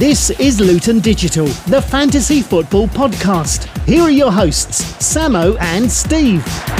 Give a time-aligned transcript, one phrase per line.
[0.00, 3.66] This is Luton Digital, the fantasy football podcast.
[3.84, 6.79] Here are your hosts, Sammo and Steve.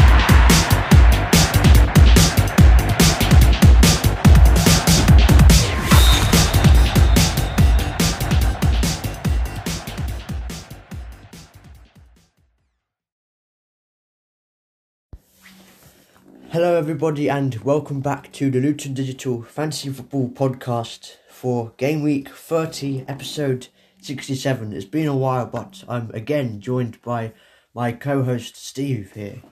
[16.53, 22.29] Hello, everybody, and welcome back to the Luton Digital Fantasy Football Podcast for Game Week
[22.29, 23.69] 30, episode
[24.03, 24.73] 67.
[24.73, 27.35] It's been a while, but I'm again joined by
[27.73, 29.43] my co host Steve here.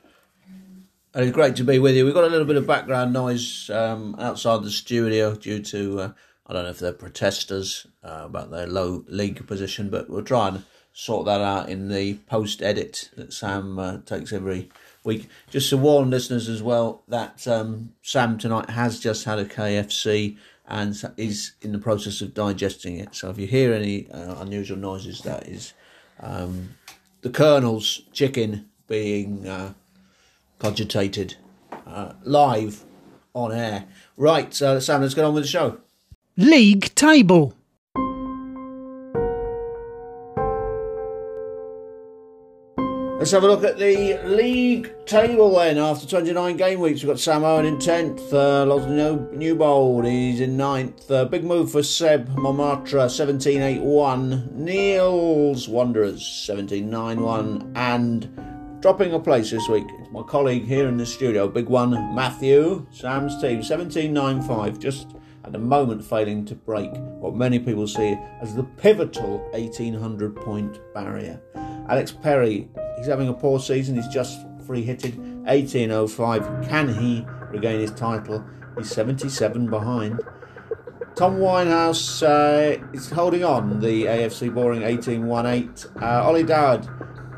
[1.15, 2.05] And it's great to be with you.
[2.05, 6.13] We've got a little bit of background noise um, outside the studio due to, uh,
[6.49, 10.49] I don't know if they're protesters uh, about their low league position, but we'll try
[10.49, 14.69] and sort that out in the post edit that Sam uh, takes every
[15.09, 15.29] week.
[15.51, 20.37] Just to warn listeners as well that um, Sam tonight has just had a KFC
[20.69, 23.15] and is in the process of digesting it.
[23.15, 25.73] So if you hear any uh, unusual noises, that is
[26.21, 26.77] um,
[27.23, 29.73] the Colonel's chicken being uh,
[30.59, 31.37] cogitated
[31.87, 32.85] uh, live
[33.33, 33.87] on air.
[34.17, 35.79] Right, Sam, let's get on with the show.
[36.37, 37.55] League table.
[43.29, 45.77] Let's have a look at the league table then.
[45.77, 50.57] After 29 game weeks, we've got Sam Owen in 10th, uh, Losno Newbold, he's in
[50.57, 51.11] 9th.
[51.11, 54.49] Uh, big move for Seb Montmartre, 17 8 1.
[54.55, 57.73] Niels Wanderers, 17 9 1.
[57.77, 62.15] And dropping a place this week, it's my colleague here in the studio, big one,
[62.15, 64.79] Matthew, Sam's team, 17 9 5.
[64.79, 70.35] Just at the moment failing to break what many people see as the pivotal 1800
[70.35, 71.39] point barrier.
[71.91, 72.69] Alex Perry,
[72.99, 73.95] he's having a poor season.
[73.95, 76.69] He's just free hitted 1805.
[76.69, 78.45] Can he regain his title?
[78.77, 80.21] He's 77 behind.
[81.17, 83.81] Tom Winehouse uh, is holding on.
[83.81, 85.91] The AFC boring 1818.
[86.01, 86.89] Uh, Ollie Dowd,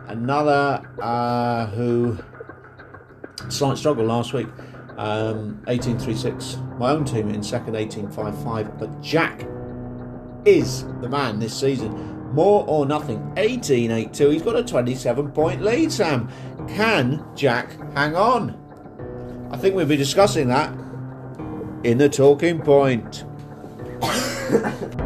[0.09, 2.19] another uh, who
[3.49, 4.49] slight struggle last week.
[4.99, 6.59] Um, 1836.
[6.79, 8.79] My own team in second 1855.
[8.79, 9.47] But Jack
[10.45, 12.20] is the man this season.
[12.33, 13.21] More or nothing.
[13.35, 14.31] 1882.
[14.31, 16.29] He's got a 27 point lead, Sam.
[16.69, 18.57] Can Jack hang on?
[19.53, 20.73] I think we'll be discussing that
[21.85, 23.25] in the talking point.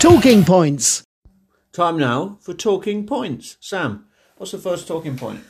[0.00, 1.02] Talking points.
[1.72, 3.56] Time now for talking points.
[3.60, 4.06] Sam,
[4.36, 5.40] what's the first talking point?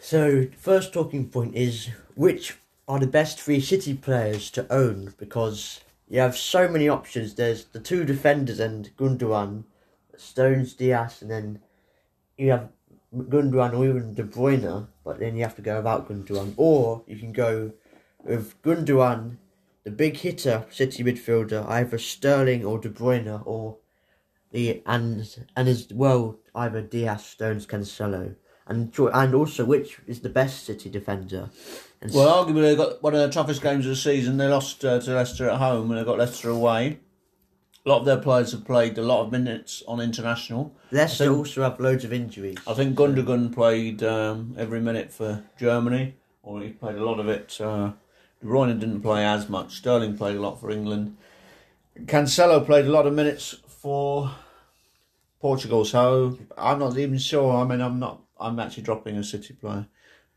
[0.00, 2.57] So, first talking point is which
[2.88, 7.34] are the best three City players to own because you have so many options.
[7.34, 9.64] There's the two defenders and Gundogan,
[10.16, 11.60] Stones, Dias, and then
[12.38, 12.70] you have
[13.14, 16.54] Gundogan or even De Bruyne, but then you have to go without Gundogan.
[16.56, 17.72] Or you can go
[18.24, 19.36] with Gundogan,
[19.84, 23.76] the big hitter, City midfielder, either Sterling or De Bruyne, or
[24.50, 28.34] the and and as well either Dias, Stones, Cancelo,
[28.66, 31.50] and and also which is the best City defender.
[32.00, 34.36] And Well, arguably they got one of the toughest games of the season.
[34.36, 37.00] They lost uh, to Leicester at home and they got Leicester away.
[37.84, 40.74] A lot of their players have played a lot of minutes on international.
[40.90, 42.58] Leicester think- also have loads of injuries.
[42.66, 47.28] I think Gundogan played um, every minute for Germany, or he played a lot of
[47.28, 47.58] it.
[47.60, 47.92] Uh,
[48.40, 49.76] De Bruyne didn't play as much.
[49.76, 51.16] Sterling played a lot for England.
[52.04, 54.30] Cancelo played a lot of minutes for
[55.40, 55.84] Portugal.
[55.84, 57.56] So I'm not even sure.
[57.56, 58.22] I mean, I'm not.
[58.38, 59.88] I'm actually dropping a City player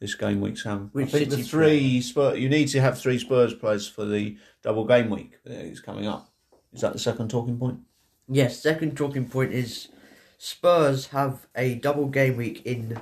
[0.02, 0.90] this game week, Sam.
[0.92, 2.40] Which I think the three Spurs.
[2.40, 6.08] You need to have three Spurs players for the double game week that is coming
[6.08, 6.30] up.
[6.74, 7.80] Is that the second talking point?
[8.28, 9.90] Yes, second talking point is
[10.38, 13.00] Spurs have a double game week in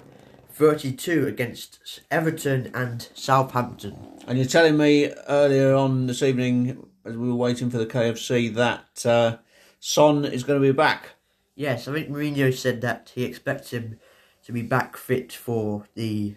[0.51, 3.95] 32 against Everton and Southampton.
[4.27, 8.53] And you're telling me earlier on this evening, as we were waiting for the KFC,
[8.55, 9.37] that uh,
[9.79, 11.11] Son is going to be back.
[11.55, 13.99] Yes, I think Mourinho said that he expects him
[14.43, 16.35] to be back fit for the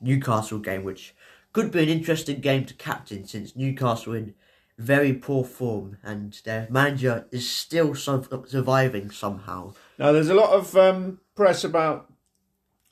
[0.00, 1.14] Newcastle game, which
[1.52, 4.34] could be an interesting game to captain since Newcastle in
[4.78, 9.74] very poor form and their manager is still sur- surviving somehow.
[9.98, 12.10] Now, there's a lot of um, press about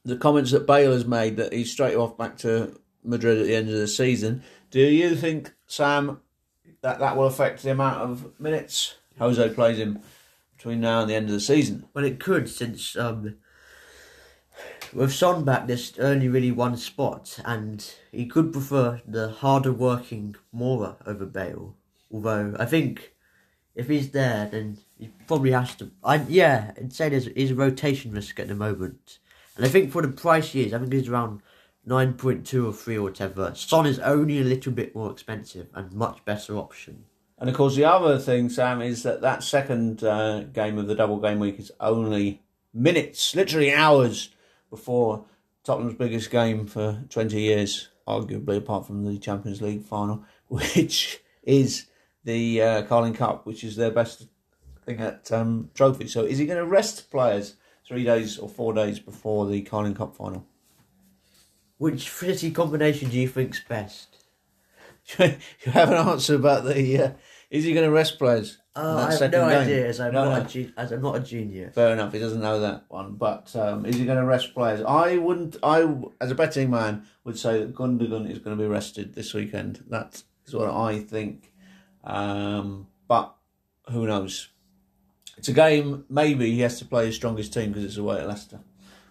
[0.05, 3.55] the comments that Bale has made that he's straight off back to Madrid at the
[3.55, 4.43] end of the season.
[4.71, 6.21] Do you think, Sam,
[6.83, 10.01] that that will affect the amount of minutes Jose plays him
[10.57, 11.87] between now and the end of the season?
[11.95, 13.37] Well, it could since um,
[14.93, 20.37] with Son back, there's only really one spot, and he could prefer the harder working
[20.55, 21.75] Moura over Bale.
[22.13, 23.13] Although I think
[23.75, 25.91] if he's there, then he probably has to.
[26.03, 29.19] I yeah, I'd say there's a rotation risk at the moment,
[29.57, 31.43] and I think for the price he is, I think he's around
[31.87, 33.53] 9.2 or 3 or whatever.
[33.55, 37.05] Son is only a little bit more expensive and much better option.
[37.39, 40.95] And of course, the other thing, Sam, is that that second uh, game of the
[40.95, 42.43] double game week is only
[42.75, 44.31] minutes, literally hours
[44.71, 45.25] before
[45.65, 51.87] Tottenham's biggest game for 20 years, arguably, apart from the Champions League final, which is
[52.25, 54.29] the uh, Carling Cup, which is their best
[54.85, 56.09] thing at um, trophy.
[56.09, 57.55] So, is he going to rest players
[57.87, 60.47] three days or four days before the Carling Cup final?
[61.79, 64.25] Which City combination do you think's best?
[65.19, 65.37] you
[65.73, 66.99] have an answer about the.
[66.99, 67.13] Uh,
[67.51, 68.59] is he going to rest players?
[68.79, 69.59] Uh, I have no game?
[69.59, 70.45] idea, as I'm, No, not no.
[70.45, 71.71] A ge- as I'm not a junior.
[71.75, 72.13] Fair enough.
[72.13, 74.83] He doesn't know that one, but um, is he going to rest players?
[74.83, 75.57] I wouldn't.
[75.63, 79.35] I, as a betting man, would say that Gundogan is going to be rested this
[79.35, 79.85] weekend.
[79.89, 81.53] That is what I think.
[82.05, 83.35] Um, but
[83.91, 84.49] who knows?
[85.37, 86.05] It's a game.
[86.09, 88.61] Maybe he has to play his strongest team because it's away at Leicester.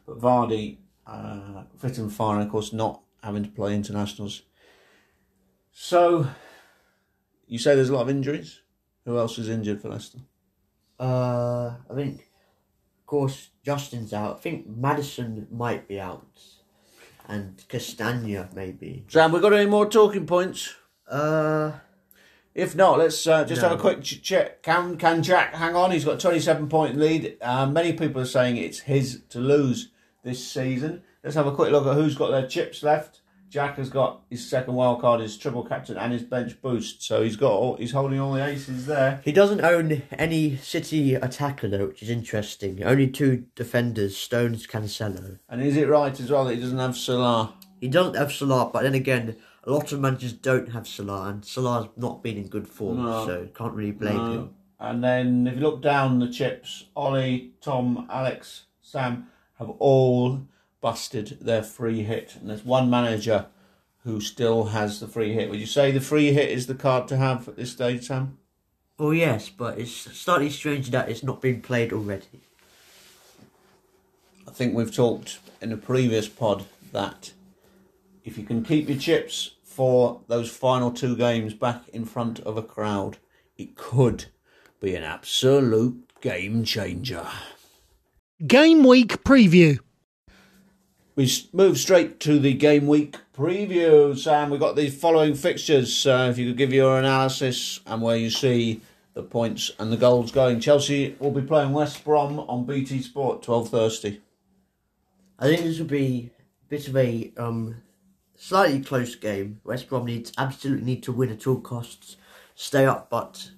[0.05, 2.41] But Vardy, uh, fit and fine.
[2.41, 4.43] Of course, not having to play internationals.
[5.71, 6.27] So,
[7.47, 8.61] you say there's a lot of injuries.
[9.07, 10.17] Who else is injured for Leicester?
[10.99, 12.15] Uh, I think,
[12.99, 14.35] of course, Justin's out.
[14.35, 16.27] I think Maddison might be out.
[17.25, 19.05] And Castagna, maybe.
[19.07, 20.75] Sam, we got any more talking points?
[21.09, 21.71] Uh,
[22.53, 23.69] If not, let's uh, just No.
[23.69, 24.61] have a quick ch- check.
[24.61, 25.91] Can can Jack hang on?
[25.91, 27.37] He's got a 27 point lead.
[27.41, 29.89] Uh, many people are saying it's his to lose
[30.23, 31.03] this season.
[31.23, 33.21] Let's have a quick look at who's got their chips left.
[33.49, 37.01] Jack has got his second wild card, his triple captain, and his bench boost.
[37.01, 39.21] So he's got all, he's holding all the aces there.
[39.23, 42.83] he doesn't own any City attacker, though, which is interesting.
[42.83, 45.39] Only two defenders, Stones, Cancelo.
[45.47, 47.53] And is it right as well that he doesn't have Salah?
[47.79, 51.45] He doesn't have Salah, but then again, a lot of managers don't have Salah, and
[51.45, 53.25] Salah's not been in good form, No.
[53.25, 54.31] so can't really blame No.
[54.31, 54.49] him.
[54.79, 59.27] And then if you look down the chips, Ollie, Tom, Alex, Sam
[59.57, 60.41] have all
[60.81, 62.35] busted their free hit.
[62.35, 63.47] And there's one manager
[64.03, 65.49] who still has the free hit.
[65.49, 68.37] Would you say the free hit is the card to have at this stage, Sam?
[68.97, 72.41] Well, yes, but it's slightly strange that it's not been played already.
[74.47, 77.33] I think we've talked in a previous pod that
[78.23, 82.57] if you can keep your chips for those final two games back in front of
[82.57, 83.17] a crowd,
[83.57, 84.25] it could
[84.79, 87.27] be an absolute game changer.
[88.45, 89.79] Game week preview.
[91.17, 94.51] We move straight to the game week preview, Sam.
[94.51, 96.05] We've got the following fixtures.
[96.05, 98.81] Uh, if you could give your analysis and where you see
[99.15, 100.59] the points and the goals going.
[100.59, 104.19] Chelsea will be playing West Brom on BT Sport, 12.30.
[105.39, 106.29] I think this will be
[106.61, 107.77] a bit of a um,
[108.35, 109.59] slightly close game.
[109.63, 112.17] West Brom needs absolutely need to win at all costs,
[112.53, 113.49] stay up, but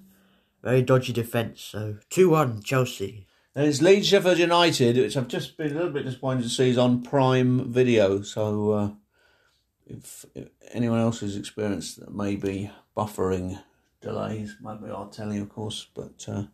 [0.62, 1.60] very dodgy defence.
[1.60, 3.26] So two one Chelsea.
[3.54, 6.70] And it's Leeds Sheffield United, which I've just been a little bit disappointed to see
[6.70, 8.22] is on Prime Video.
[8.22, 8.90] So uh,
[9.88, 13.60] if, if anyone else has experienced that maybe buffering
[14.00, 15.88] delays, maybe I'll tell you, of course.
[15.92, 16.44] But uh,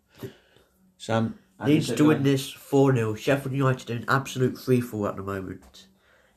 [0.96, 4.80] Sam, how do you Needs to win this four 0 Sheffield United an absolute free
[4.80, 5.88] fall at the moment.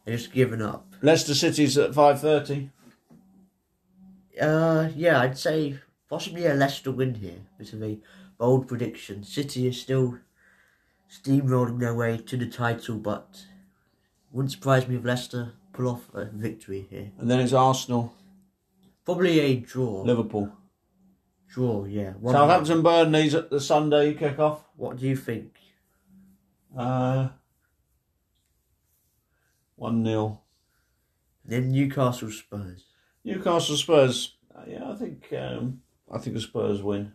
[0.03, 0.93] They're just giving up.
[1.01, 2.71] Leicester City's at five thirty.
[4.41, 5.79] Uh, yeah, I'd say
[6.09, 7.41] possibly a Leicester win here.
[7.59, 7.97] It's a
[8.37, 9.23] bold prediction.
[9.23, 10.17] City is still
[11.09, 13.45] steamrolling their way to the title, but
[14.31, 17.11] wouldn't surprise me if Leicester pull off a victory here.
[17.17, 18.13] And then it's Arsenal,
[19.09, 20.03] Probably a draw.
[20.03, 20.51] Liverpool.
[21.47, 22.11] Draw, yeah.
[22.11, 24.63] One Southampton Burnley's at the Sunday kick-off.
[24.75, 25.55] What do you think?
[26.77, 27.29] Uh,
[29.77, 30.41] 1 0.
[31.43, 32.85] Then Newcastle Spurs.
[33.23, 34.37] Newcastle Spurs.
[34.55, 35.81] Uh, yeah, I think um,
[36.11, 37.13] I think the Spurs win.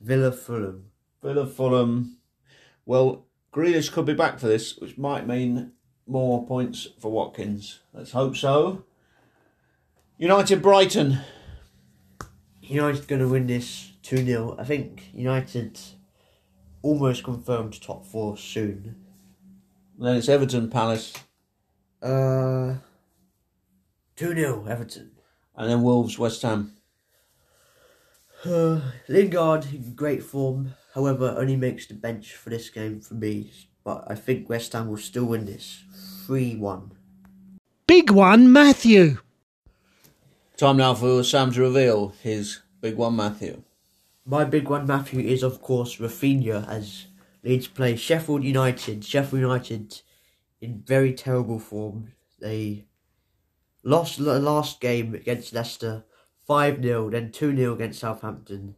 [0.00, 0.86] Villa Fulham.
[1.22, 2.16] Villa Fulham.
[2.86, 5.72] Well, Grealish could be back for this, which might mean
[6.06, 7.80] more points for Watkins.
[7.92, 8.84] Let's hope so.
[10.18, 11.18] United Brighton.
[12.62, 14.56] United going to win this 2 0.
[14.58, 15.80] I think United
[16.82, 18.96] almost confirmed top four soon.
[19.98, 21.12] Then it's Everton Palace.
[22.00, 22.76] Uh,
[24.14, 25.10] 2 0 Everton.
[25.56, 26.76] And then Wolves West Ham.
[28.44, 33.52] Uh, Lingard in great form, however, only makes the bench for this game for me.
[33.84, 35.84] But I think West Ham will still win this
[36.26, 36.90] 3 1.
[37.86, 39.18] Big one, Matthew.
[40.56, 43.62] Time now for Sam to reveal his big one, Matthew.
[44.24, 47.06] My big one, Matthew, is of course Raphinha as
[47.44, 49.04] Leeds play Sheffield United.
[49.04, 50.00] Sheffield United
[50.60, 52.12] in very terrible form.
[52.40, 52.86] They
[53.84, 56.04] lost the last game against Leicester
[56.46, 58.76] 5 0, then 2 0 against Southampton,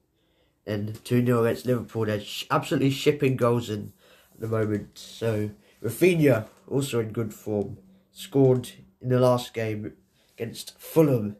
[0.68, 2.04] then 2 0 against Liverpool.
[2.04, 3.92] They're sh- absolutely shipping goals in
[4.34, 4.98] at the moment.
[4.98, 5.50] So
[5.82, 7.78] Raphinha, also in good form,
[8.12, 8.70] scored
[9.00, 9.94] in the last game
[10.36, 11.36] against Fulham.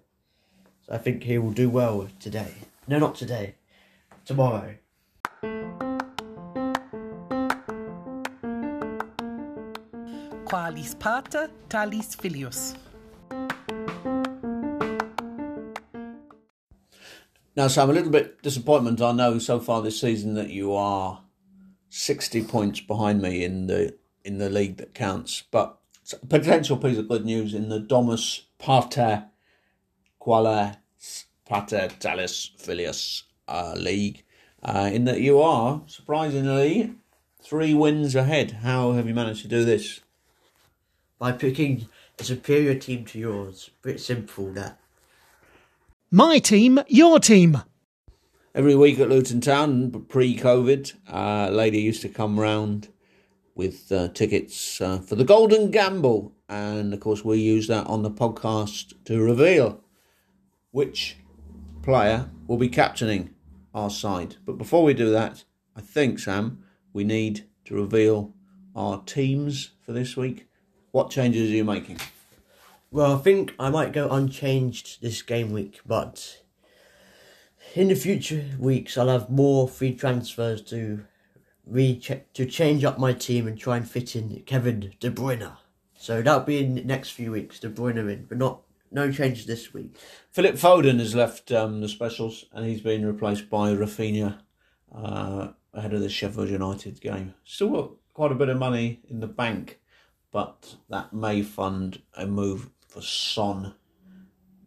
[0.87, 2.55] So I think he will do well today.
[2.87, 3.57] No, not today.
[4.25, 4.77] Tomorrow.
[10.47, 12.75] Qualis pater, talis filius.
[17.59, 19.03] Now, Sam, a little bit disappointment.
[19.03, 21.25] I know so far this season that you are
[21.89, 25.77] sixty points behind me in the in the league that counts, but
[26.29, 29.25] potential piece of good news in the Domus Pater
[30.21, 30.77] Qualis
[31.47, 34.23] Pater Talis Filius uh, league,
[34.63, 36.95] uh, in that you are surprisingly
[37.43, 38.53] three wins ahead.
[38.63, 39.99] How have you managed to do this?
[41.19, 41.89] By picking
[42.21, 43.71] a superior team to yours.
[43.83, 44.79] Pretty simple that.
[46.11, 47.61] My team, your team.
[48.55, 52.89] Every week at Luton Town, pre COVID, uh, a lady used to come round
[53.55, 56.33] with uh, tickets uh, for the Golden Gamble.
[56.49, 59.85] And of course, we use that on the podcast to reveal
[60.71, 61.19] which
[61.83, 63.35] player will be captaining
[63.75, 64.37] our side.
[64.47, 65.45] But before we do that,
[65.77, 68.33] I think, Sam, we need to reveal
[68.75, 70.49] our teams for this week.
[70.91, 71.99] What changes are you making?
[72.91, 76.41] Well, I think I might go unchanged this game week, but
[77.75, 81.05] in the future weeks I'll have more free transfers to
[81.67, 82.01] re
[82.33, 85.53] to change up my team and try and fit in Kevin De Bruyne.
[85.99, 89.45] So that'll be in the next few weeks, De Bruyne in, but not no changes
[89.45, 89.95] this week.
[90.31, 94.39] Philip Foden has left um, the specials and he's been replaced by Raphinha
[94.95, 97.35] uh, ahead of the Sheffield United game.
[97.45, 99.79] Still got quite a bit of money in the bank,
[100.33, 103.75] but that may fund a move for Son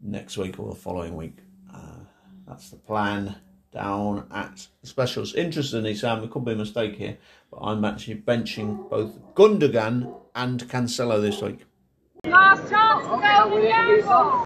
[0.02, 1.38] next week or the following week.
[1.74, 2.06] Uh,
[2.48, 3.36] that's the plan
[3.72, 5.34] down at the specials.
[5.34, 7.18] Interestingly, Sam, it could be a mistake here,
[7.50, 11.66] but I'm actually benching both Gundogan and Cancelo this week.
[12.26, 14.46] Last chance to go with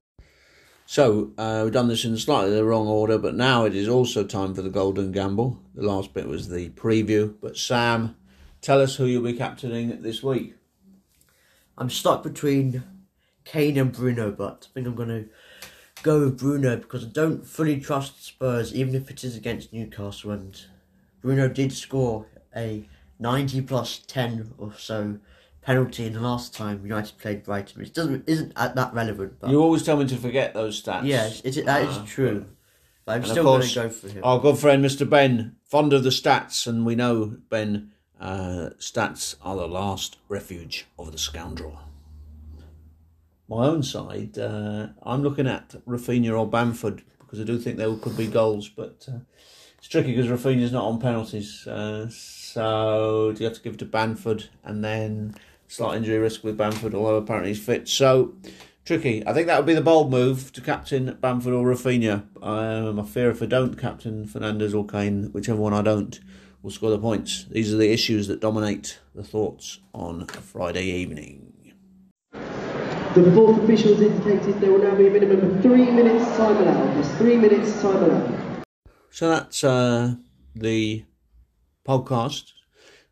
[0.86, 4.24] So, uh, we've done this in slightly the wrong order, but now it is also
[4.24, 5.60] time for the Golden Gamble.
[5.74, 7.34] The last bit was the preview.
[7.42, 8.16] But, Sam,
[8.62, 10.56] tell us who you'll be captaining this week.
[11.78, 12.84] I'm stuck between
[13.46, 15.26] Kane and Bruno, but I think I'm going to
[16.04, 20.32] go with Bruno because I don't fully trust Spurs, even if it is against Newcastle.
[20.32, 20.60] And
[21.22, 22.26] Bruno did score
[22.56, 22.88] a
[23.20, 25.20] 90 plus 10 or so
[25.62, 29.40] penalty in the last time United played Brighton, which doesn't isn't that relevant.
[29.40, 31.06] But You always tell me to forget those stats.
[31.06, 32.46] yes, it, that is Uh, true.
[33.06, 34.22] But I'm still going to go for him.
[34.24, 35.08] Our good friend Mr.
[35.08, 40.88] Ben, fond of the stats, and we know, Ben, uh, stats are the last refuge
[40.98, 41.80] of the scoundrel.
[43.48, 47.94] My own side, uh, I'm looking at Raphinha or Bamford because I do think there
[47.96, 49.20] could be goals, but uh,
[49.78, 51.68] it's tricky because Raphinha's not on penalties.
[51.68, 55.36] Uh, so do you have to give it to Bamford and then
[55.68, 57.88] slight injury risk with Bamford, although apparently he's fit.
[57.88, 58.34] So
[58.84, 59.26] tricky.
[59.28, 62.24] I think that would be the bold move to captain Bamford or Raphinha.
[62.42, 66.20] Um, I fear if I don't captain Fernandez or Kane, whichever one I don't,
[66.62, 67.46] will score the points.
[67.50, 71.55] These are the issues that dominate the thoughts on a Friday evening.
[73.16, 77.02] The fourth officials indicated there will now be a minimum of three minutes time allowed.
[77.18, 78.64] Three minutes time allowed.
[79.10, 80.16] So that's uh,
[80.54, 81.06] the
[81.88, 82.52] podcast.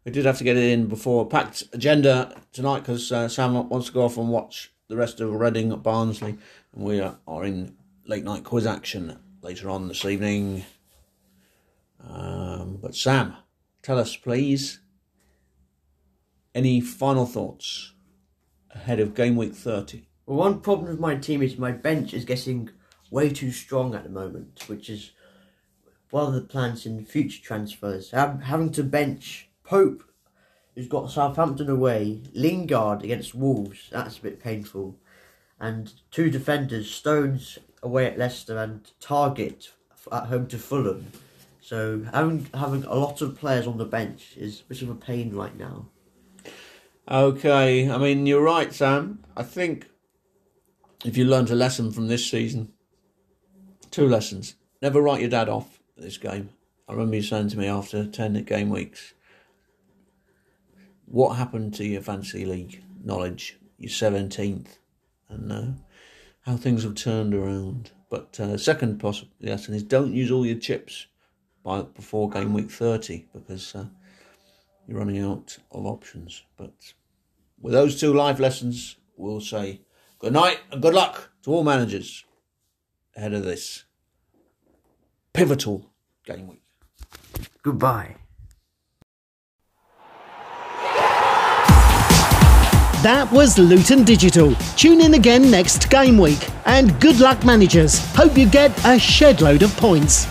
[0.03, 3.87] We did have to get it in before packed agenda tonight because uh, Sam wants
[3.87, 6.37] to go off and watch the rest of Reading at Barnsley,
[6.75, 10.65] and we are, are in late night quiz action later on this evening.
[12.05, 13.37] Um, but Sam,
[13.81, 14.81] tell us, please,
[16.53, 17.93] any final thoughts
[18.73, 20.03] ahead of game week 30?
[20.25, 22.69] Well, one problem with my team is my bench is getting
[23.11, 25.11] way too strong at the moment, which is
[26.09, 28.11] one of the plans in future transfers.
[28.11, 30.03] Hav- Having to bench Pope,
[30.75, 34.97] who's got Southampton away, Lingard against Wolves, that's a bit painful,
[35.59, 39.69] and two defenders, Stones away at Leicester and Targett
[40.11, 41.07] at home to Fulham.
[41.61, 44.95] So having having a lot of players on the bench is a bit of a
[44.95, 45.87] pain right now.
[47.09, 49.25] Okay, I mean, you're right, Sam.
[49.35, 49.89] I think
[51.03, 52.71] if you learnt a lesson from this season,
[53.91, 54.55] two lessons.
[54.81, 56.51] Never write your dad off this game.
[56.87, 59.13] I remember you saying to me after 10 game weeks,
[61.05, 63.57] what happened to your fantasy league knowledge?
[63.77, 64.77] Your 17th,
[65.27, 65.65] and uh,
[66.45, 67.91] how things have turned around.
[68.09, 71.07] But uh, second possible lesson is don't use all your chips
[71.63, 73.75] by before game week 30 because.
[73.75, 73.87] Uh,
[74.87, 76.43] you're running out of options.
[76.57, 76.93] But
[77.59, 79.81] with those two life lessons, we'll say
[80.19, 82.25] good night and good luck to all managers
[83.15, 83.85] ahead of this
[85.33, 85.89] pivotal
[86.25, 86.61] game week.
[87.61, 88.15] Goodbye.
[93.03, 94.55] That was Luton Digital.
[94.77, 96.39] Tune in again next game week.
[96.65, 97.99] And good luck, managers.
[98.13, 100.25] Hope you get a shed load of points.